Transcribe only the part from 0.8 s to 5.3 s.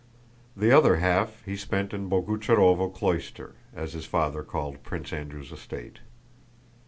half he spent in "Boguchárovo Cloister," as his father called Prince